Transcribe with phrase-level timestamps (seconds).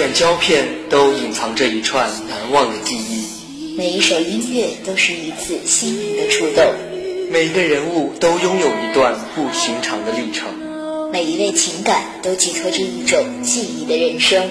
[0.00, 6.64] 卷胶片都隐藏着一串难忘的记忆，每一首音乐都是一次心灵的触动，
[7.30, 10.48] 每一个人物都拥有一段不寻常的历程，
[11.12, 14.42] 每一位情感都寄托着一种记忆的人生。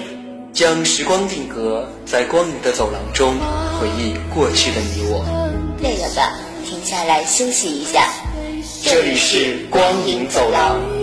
[0.52, 3.34] 将时光定格在光影的走廊中，
[3.80, 5.24] 回忆过去的你我。
[5.82, 8.08] 累了吧，停下来休息一下。
[8.84, 10.99] 这里是光影走廊。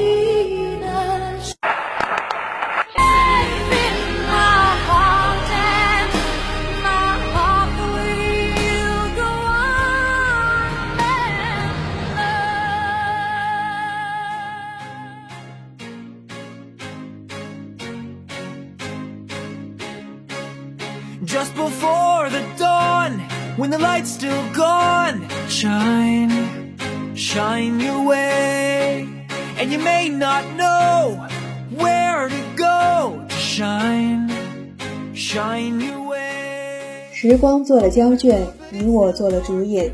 [37.11, 39.91] 时光做了胶卷你我做了主演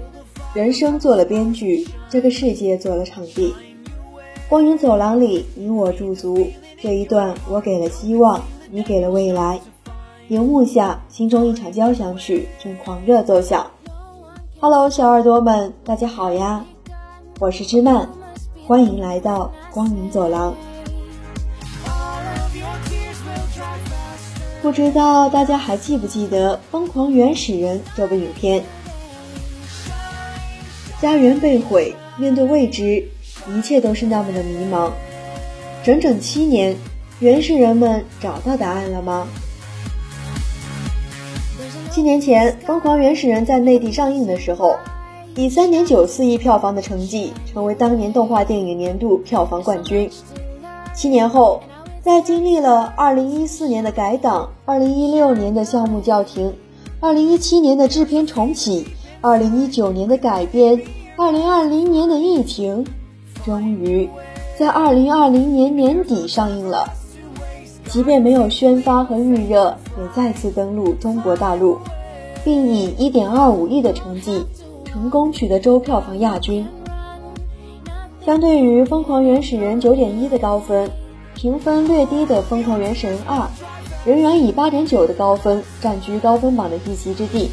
[0.53, 3.56] 人生做了编剧这个世界做了场地
[4.50, 6.45] 光影走廊里你我驻足
[6.81, 9.61] 这一段我给了希望你给了未来
[10.28, 13.66] 荧幕下，心中一场交响曲正狂热奏响。
[14.59, 16.66] Hello，小耳朵们，大家好呀！
[17.39, 18.09] 我是芝曼，
[18.67, 20.53] 欢迎来到光影走廊。
[24.63, 28.63] 不知道大家还记不记得《疯狂原始人》这部影片？
[31.01, 33.06] 家园被毁，面对未知，
[33.50, 34.90] 一切都是那么的迷茫。
[35.84, 36.74] 整整七年，
[37.19, 39.28] 原始人们找到答案了吗？
[41.91, 44.78] 七年前，《疯狂原始人》在内地上映的时候，
[45.35, 50.09] 以三点九四亿票房的成绩，成为当年动画电影年度票房冠军。
[50.95, 51.62] 七年后，
[52.03, 56.53] 在经历了二零一四年的改档、二零一六年的项目叫停、
[57.00, 58.86] 二零一七年的制片重启、
[59.22, 60.81] 二零一九年的改编、
[61.16, 62.86] 二零二零年的疫情，
[63.46, 64.09] 终于
[64.59, 66.86] 在二零二零年年底上映了。
[67.86, 71.80] 即便没有宣发和预热，也再次登陆中国大陆，
[72.44, 74.44] 并以一点二五亿的成绩
[74.84, 76.68] 成功取得周票房亚军。
[78.25, 80.90] 相对于《疯狂原始人》九点一的高分，
[81.35, 83.38] 评分略低的《疯狂原始人二》
[84.05, 87.51] 仍然以八点九的高分占据高分榜的一席之地。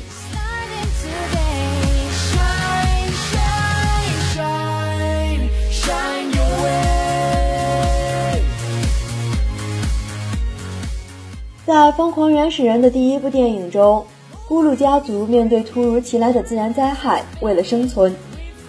[11.66, 14.04] 在《疯狂原始人》的第一部电影中，
[14.48, 18.14] 咕噜家族面对突如其来的自然灾害，为了生存，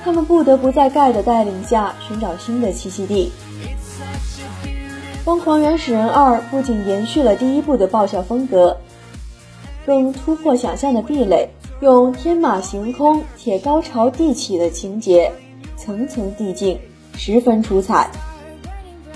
[0.04, 3.32] 他们不得不在盖的带领下寻找新的栖息地。
[5.24, 8.76] 《疯狂原始人二》不仅延续了第一部的爆笑风格，
[9.86, 11.48] 更突破想象的壁垒，
[11.80, 15.32] 用天马行空且高潮迭起的情节，
[15.78, 16.80] 层层递进，
[17.16, 18.10] 十分出彩。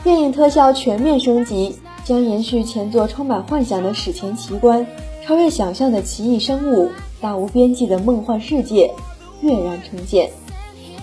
[0.04, 1.76] 电影特效全面升级。
[2.04, 4.86] 将延续前作充满幻想的史前奇观，
[5.26, 8.92] 超越想象的奇异生物，大无边际的梦幻世界，
[9.42, 10.30] 跃然呈现。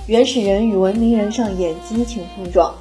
[0.06, 2.72] 原始人与文明人上演激情碰撞，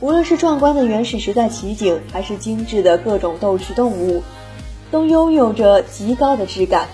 [0.00, 4.22] 无论是壮观的原始时代奇景，还是精致的各种逗趣动物，
[4.90, 6.86] 都拥有着极高的质感。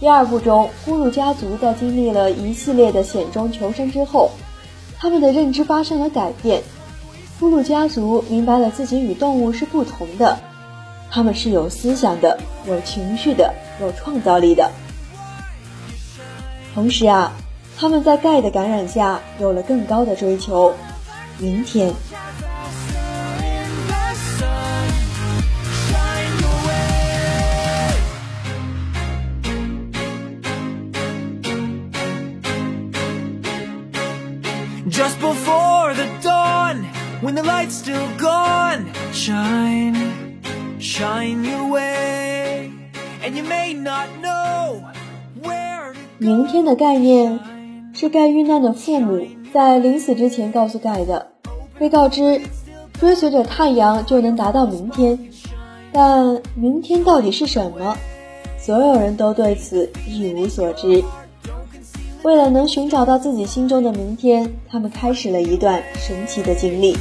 [0.00, 4.32] 第二部中，咕噜家族在经历了一系列的险中求生之后，
[4.98, 6.62] 他们的认知发生了改变。
[7.40, 10.38] 咕噜家族明白了自己与动物是不同的，
[11.10, 14.72] 他们是有思想的、有情绪的、有创造力的。
[16.74, 17.32] 同时啊，
[17.78, 20.74] 他们在钙的感染下有了更高的追求，
[21.38, 21.94] 明天。
[39.26, 39.96] Shine
[40.78, 42.70] shine your way
[43.24, 44.80] and you may not know
[45.42, 47.40] where 明天的概念
[47.92, 51.32] 是盖遇难的父母在临死之前告诉盖的。
[51.76, 52.40] 被告知
[53.00, 55.18] 追随着太阳就能达到明天。
[55.92, 57.96] 但明天到底是什么？
[58.56, 61.02] 所有人都对此一无所知。
[62.22, 66.96] 为了能寻找到自己心中的明天，他们开始了一段神奇的经历。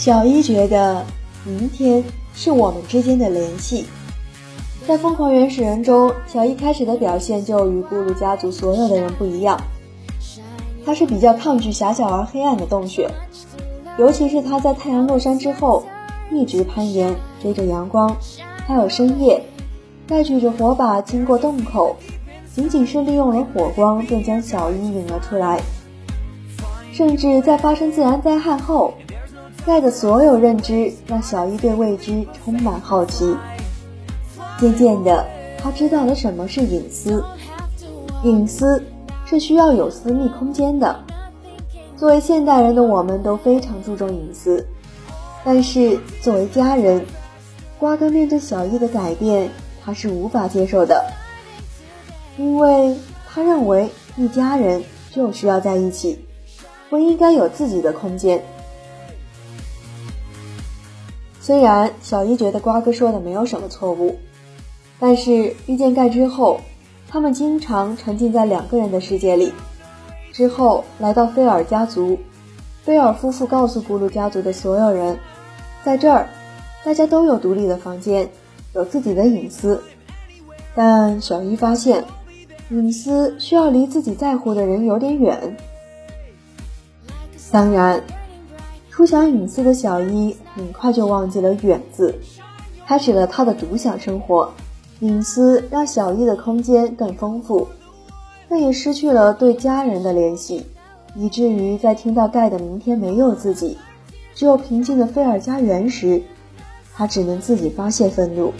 [0.00, 1.04] 小一觉得
[1.44, 2.02] 明天
[2.32, 3.84] 是我们之间的联系。
[4.88, 9.60] 在《疯狂原始人》中，小一开始的表现就与咕噜家族所有的人不一样。
[10.86, 13.10] 他是比较抗拒狭小而黑暗的洞穴，
[13.98, 15.84] 尤其是他在太阳落山之后，
[16.32, 18.16] 一直攀岩，追着阳光，
[18.66, 19.44] 还有深夜，
[20.08, 21.94] 带举着火把经过洞口，
[22.54, 25.60] 仅仅是利用了火光，便将小一引了出来。
[26.90, 28.94] 甚至在发生自然灾害后，
[29.66, 33.36] 盖的所有认知让小一对未知充满好奇。
[34.58, 35.24] 渐渐的，
[35.58, 37.22] 他知道了什么是隐私。
[38.24, 38.82] 隐私
[39.24, 41.04] 是需要有私密空间的。
[41.96, 44.66] 作为现代人的我们，都非常注重隐私。
[45.44, 47.04] 但是作为家人，
[47.78, 49.50] 瓜哥面对小一的改变，
[49.84, 51.04] 他是无法接受的，
[52.36, 52.96] 因为
[53.26, 56.26] 他认为一家人就需要在一起，
[56.90, 58.42] 不应该有自己的空间。
[61.40, 64.18] 虽然小一觉得瓜哥说的没有什么错误。
[64.98, 66.60] 但是遇见盖之后，
[67.08, 69.52] 他们经常沉浸在两个人的世界里。
[70.30, 72.18] 之后来到菲尔家族，
[72.84, 75.18] 菲尔夫妇告诉咕噜家族的所有人，
[75.82, 76.28] 在这儿，
[76.84, 78.28] 大家都有独立的房间，
[78.74, 79.82] 有自己的隐私。
[80.74, 82.04] 但小伊发现，
[82.68, 85.56] 隐私需要离自己在乎的人有点远。
[87.50, 88.02] 当然，
[89.00, 92.14] 初享隐私的小伊很快就忘记了“远”字，
[92.86, 94.52] 开始了他的独享生活。
[94.98, 97.66] 隐私让小伊的空间更丰富，
[98.46, 100.66] 但也失去了对家人的联系，
[101.14, 103.78] 以至于在听到盖的明天没有自己，
[104.34, 106.22] 只有平静的菲尔家园时，
[106.94, 108.52] 他只能自己发泄愤怒。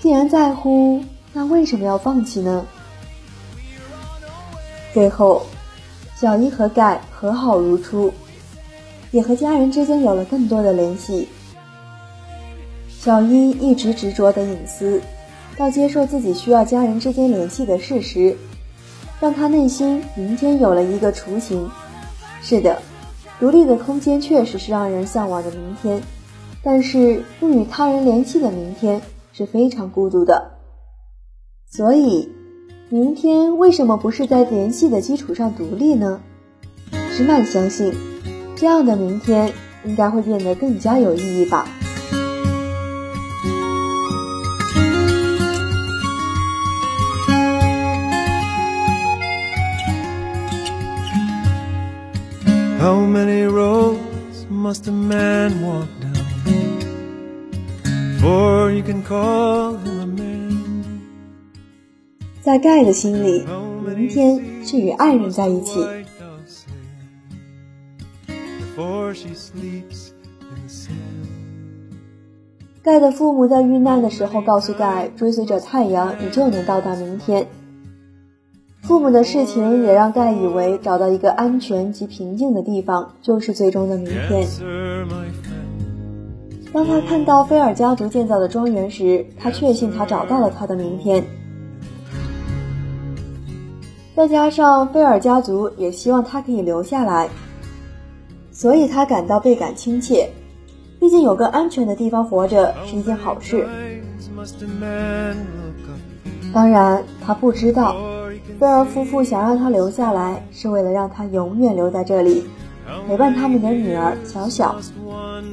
[0.00, 1.02] 既然在乎，
[1.34, 2.64] 那为什么要放弃呢？
[4.94, 5.42] 最后，
[6.16, 8.10] 小伊和盖和好如初，
[9.14, 11.28] 也和家人之间有了更多的联系。
[12.88, 15.00] 小伊一直执着的隐私。
[15.56, 18.36] 到接受自己需要家人之间联系的事实，
[19.20, 21.70] 让他内心明天有了一个雏形。
[22.42, 22.82] 是的，
[23.38, 26.02] 独立的空间确实是让人向往的明天，
[26.60, 29.00] 但是不与他人联系的明天
[29.32, 30.50] 是非常孤独的。
[31.70, 32.28] 所以，
[32.88, 36.20] 明天为什么不是在联系的基础上独立呢？
[37.12, 37.94] 石曼相信，
[38.56, 39.52] 这样的明天
[39.84, 41.66] 应该会变得更加有意义吧。
[52.80, 56.12] How many roads must a man walk down
[58.20, 61.00] before you can call him a man?
[62.42, 63.42] 在盖的心里，
[63.96, 65.82] 明天是与爱人在一起。
[72.82, 77.46] 盖的父母在遇难的时候告诉盖，追随着太阳，你就能到达明天。
[78.82, 84.46] 父母的事情也让盖以为找到一个安全及平静的地方就是最终的明天。
[86.74, 91.24] 当他看到菲尔家族建造的庄园时，他确信他找到了他的明天。
[94.14, 97.30] 再加上菲尔家族也希望他可以留下来，
[98.54, 100.30] 所以他感到倍感亲切。
[100.98, 103.68] 毕竟有个安全的地方活着是一件好事。
[106.54, 107.96] 当然，他不知道。
[108.58, 112.44] 菲尔夫妇想让他留下来，是为了让他永远留在这里，
[113.08, 114.76] 陪伴他们的女儿小小。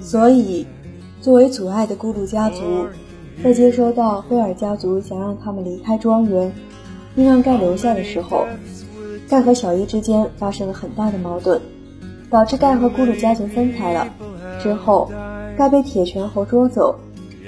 [0.01, 0.67] 所以，
[1.20, 2.86] 作为阻碍的咕噜家族，
[3.43, 6.51] 在接收到菲尔家族想让他们离开庄园，
[7.15, 8.46] 并让盖留下的时候，
[9.27, 11.60] 盖和小伊之间发生了很大的矛盾，
[12.32, 14.08] 导致盖和咕噜家族分开了。
[14.64, 15.12] 之后，
[15.58, 16.96] 盖被铁拳猴捉走，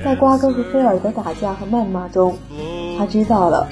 [0.04, 2.36] 在瓜哥和菲尔的打架和谩骂中，
[2.98, 3.68] 他知道了。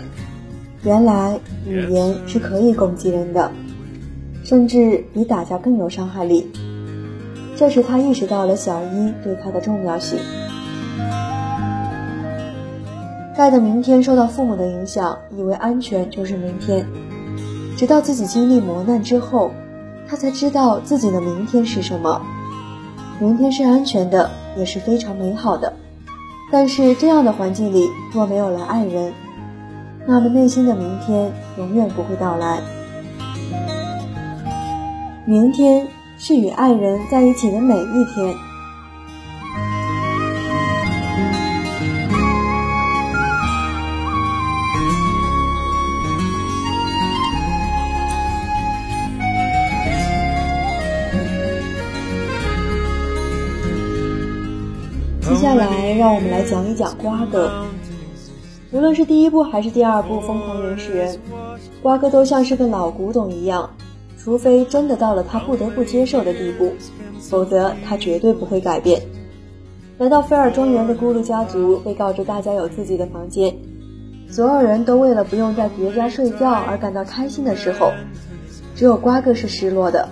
[0.84, 3.52] 原来语言是可以攻击人的，
[4.44, 6.50] 甚至比打架更有伤害力。
[7.56, 10.18] 这时他意识到了小一对他的重要性。
[13.38, 16.88] 盖的明天受到父母的影响，以为安全就是明天，
[17.78, 19.52] 直到自己经历磨难之后，
[20.12, 22.22] 他才知道自己的明天是什么。
[23.18, 25.72] 明天是安全的，也是非常美好的。
[26.52, 29.14] 但是这样的环境里，若没有了爱人，
[30.06, 32.60] 那么内心的明天永远不会到来。
[35.24, 35.88] 明天
[36.18, 38.36] 是与爱人在一起的每一天。
[55.42, 57.66] 接下来，让我们来讲一讲瓜哥。
[58.72, 61.16] 无论是第一部还是第二部《疯狂原始人》，
[61.82, 63.68] 瓜哥都像是个老古董一样，
[64.20, 66.72] 除非真的到了他不得不接受的地步，
[67.20, 69.02] 否则他绝对不会改变。
[69.98, 73.52] 来到菲尔庄园的咕噜家族被告知大家有自己的房间，
[74.30, 77.92] 所有人都为了不用在别家睡觉而感到开心的时候，
[78.76, 80.08] 只有瓜哥是失落的。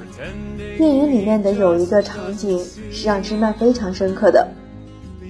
[0.75, 2.59] 电影里面的有一个场景
[2.89, 4.47] 是让芝曼非常深刻的，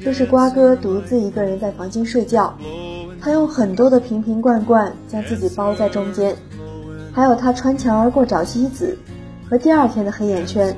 [0.04, 2.56] 就是瓜哥独自一个人在房间睡觉，
[3.22, 6.36] 他用很多的瓶瓶罐罐将自己包在中间，
[7.14, 8.98] 还有他穿墙而过找妻子
[9.50, 10.76] 和第二天的黑眼圈，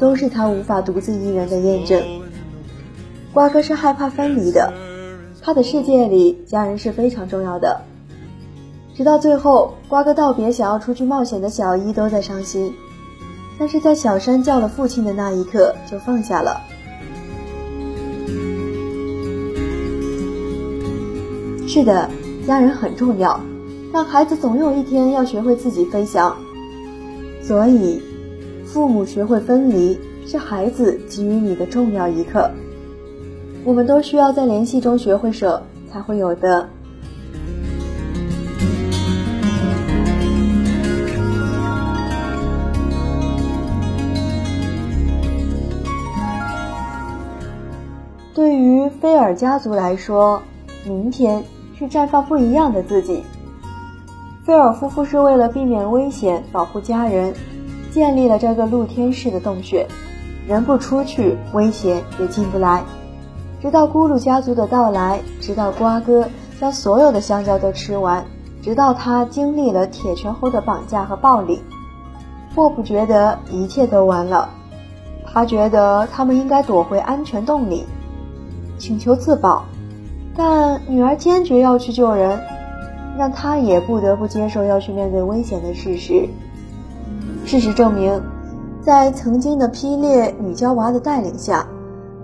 [0.00, 2.02] 都是他无法独自一人的验证。
[3.32, 4.72] 瓜哥是害怕分离的，
[5.40, 7.80] 他的世界里家人是非常重要的。
[8.96, 12.72] 直到最后，瓜哥道别想要出去冒险的小伊都在伤心，
[13.58, 16.60] 但是在小山叫了父亲的那一刻就放下了。
[21.74, 22.08] 是的，
[22.46, 23.40] 家人很重要，
[23.92, 26.32] 但孩子总有一天要学会自己飞翔。
[27.42, 28.00] 所以，
[28.64, 32.48] 父母学会分离是孩子给予你的重要一课。
[33.64, 36.68] 我们都需要在联系中学会舍，才会有的。
[48.32, 50.40] 对于菲尔家族来说，
[50.86, 51.42] 明天
[51.84, 53.22] 是绽放不一样的自己。
[54.44, 57.34] 菲尔夫妇是为了避免危险、保护家人，
[57.90, 59.86] 建立了这个露天式的洞穴，
[60.46, 62.82] 人不出去，危险也进不来。
[63.60, 66.28] 直到咕噜家族的到来，直到瓜哥
[66.60, 68.24] 将所有的香蕉都吃完，
[68.62, 71.62] 直到他经历了铁拳后的绑架和暴力，
[72.54, 74.50] 霍普觉得一切都完了。
[75.26, 77.86] 他觉得他们应该躲回安全洞里，
[78.78, 79.64] 请求自保，
[80.36, 82.40] 但女儿坚决要去救人，
[83.16, 86.28] 让他也不得不接受要去面对危险的事实。
[87.44, 88.20] 事实证明，
[88.80, 91.66] 在曾经的霹烈女娇娃的带领下。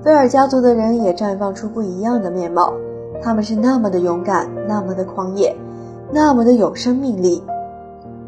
[0.03, 2.73] 菲尔家族的人也绽放出不一样的面貌，
[3.23, 5.55] 他们是那么的勇敢，那么的狂野，
[6.11, 7.43] 那么的有生命力。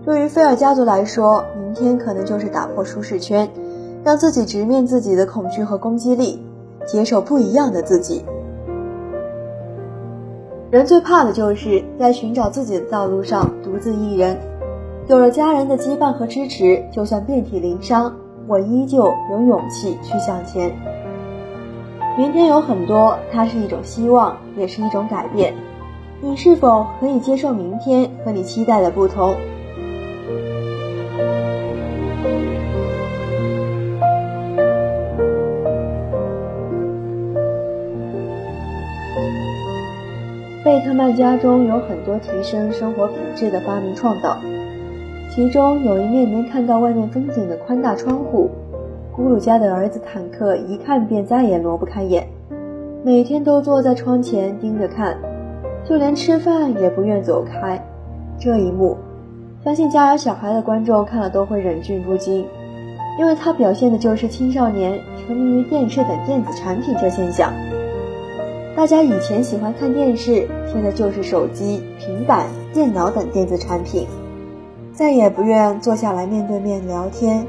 [0.05, 3.49] 对于菲尔家族来说，明天可能就是打破舒适圈，
[4.05, 6.45] 让自己直面自己的恐惧和攻击力，
[6.87, 8.23] 接受不一样的自己。
[10.73, 14.41] 人最怕的就是在寻找自己的道路上独自一人。
[15.07, 20.75] 有了家人的羁绊和支持，就算遍体鳞伤，我依旧有勇气去向前。
[22.17, 25.53] 明天有很多，它是一种希望，也是一种改变。
[26.23, 29.35] 你是否可以接受明天和你期待的不同？
[41.15, 44.39] 家中有很多提升生活品质的发明创造，
[45.35, 48.51] 其中有一面能看到外面风景的宽大窗户。
[49.15, 52.27] 咕噜家的儿子坦克一看便再也挪不开眼，
[53.05, 55.19] 每天都坐在窗前盯着看，
[55.85, 57.79] 就连吃饭也不愿走开。
[58.39, 58.97] 这一幕，
[59.63, 62.47] 相信家有小孩的观众看了都会忍俊不禁，
[63.19, 67.53] 因为它表现的就是青少年沉迷于电视等电子产品这现象。
[68.75, 74.07] 大家以前喜欢看电视，现在就是手机、平板、电脑等电子产品，
[74.95, 77.47] 再也不愿坐下来面对面聊天。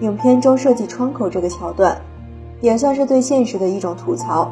[0.00, 2.00] 影片中设计窗口这个桥段，
[2.62, 4.50] 也算是对现实的一种吐槽。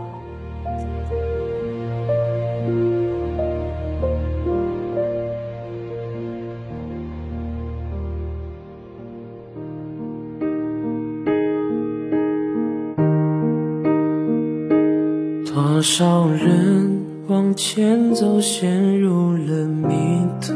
[15.54, 19.94] 多少人往前走，陷入了迷
[20.40, 20.52] 途。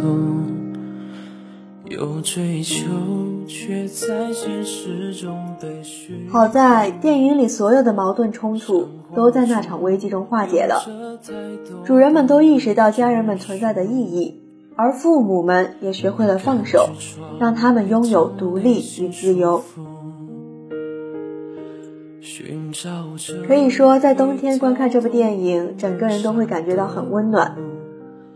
[1.85, 2.85] 有追求，
[3.47, 5.69] 却在现实中被
[6.28, 10.83] 好在电影里所有的矛盾冲突都在那场危机中化解了，
[11.85, 14.43] 主人们都意识到家人们存在的意义，
[14.75, 16.90] 而父母们也学会了放手，
[17.38, 19.62] 让他们拥有独立与自由。
[23.47, 27.57] 可以说，在冬天观看这部电影，整个人都会感觉到很温暖，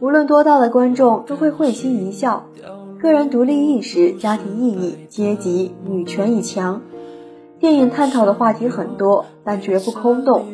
[0.00, 2.46] 无论多大的观众都会会心一笑。
[3.00, 6.82] 个人独立意识、家庭意义、阶级、女权与强，
[7.58, 10.46] 电影探讨的话题很多，但绝不空洞。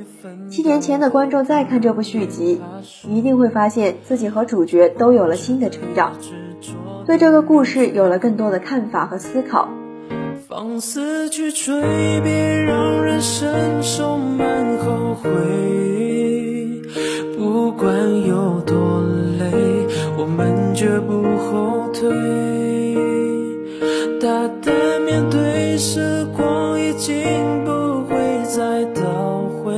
[0.50, 2.60] 七年前的观众再看这部续集，
[3.06, 6.14] 一定会发现自己和主角都有了新的成长，
[7.06, 9.68] 对这个故事有了更多的看法和思考。
[10.48, 11.78] 放肆去追，
[12.22, 15.28] 别让人生充满后悔。
[17.36, 19.02] 不管有多
[19.38, 19.52] 累，
[20.16, 22.08] 我们绝不后退。
[24.18, 27.22] 大胆面对，时光已经
[27.66, 29.74] 不会再倒回。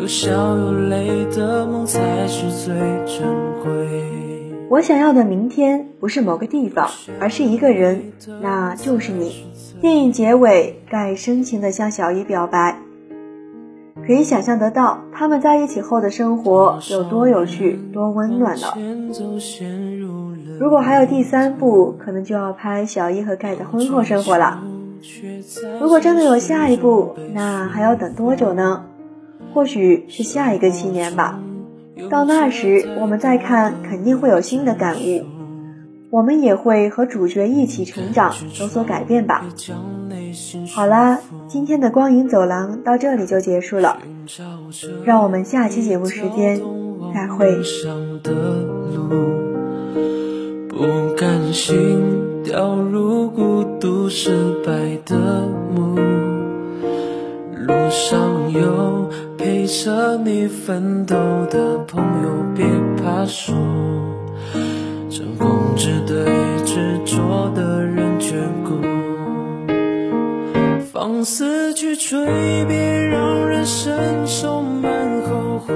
[0.00, 2.74] 有笑有泪的梦才是最
[3.06, 3.28] 珍
[3.62, 3.70] 贵。
[4.70, 6.90] 我想要的明天不是某个地方，
[7.20, 9.46] 而是一个人，那就是你。
[9.80, 12.76] 电影结尾，盖深情地向小姨表白。
[14.04, 18.76] 可以想象得到，他们在一起后的生活有多有趣、多温暖了。
[20.58, 24.60] 如果还有第三部，可能就要拍小伊和盖的婚后生活了。
[25.80, 28.86] 如果真的有下一部，那还要等多久呢？
[29.54, 31.38] 或许是下一个七年吧。
[32.10, 35.24] 到那时，我们再看，肯定会有新的感悟。
[36.12, 39.46] 我们也会和主角一起成长，有所改变吧。
[40.74, 43.96] 好啦，今天的光影走廊到这里就结束了，
[45.04, 46.60] 让我们下期节目时间
[47.14, 47.56] 再会。
[50.68, 55.16] 不甘心掉入孤独失败的
[55.74, 55.96] 梦，
[57.54, 59.08] 路上有。
[59.38, 61.16] 陪着你奋斗
[61.50, 62.64] 的朋友，别
[63.02, 63.56] 怕说，
[65.14, 66.24] 成功只对
[66.64, 68.32] 执着的人眷
[68.64, 68.80] 顾。
[70.90, 72.24] 放肆去追，
[72.64, 73.94] 别让人生
[74.24, 74.90] 充满
[75.24, 75.74] 后悔。